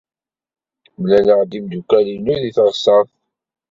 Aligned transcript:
Mlaleɣ-d 0.99 1.51
imeddukal-inu 1.57 2.35
deg 2.41 2.53
teɣsert. 2.55 3.11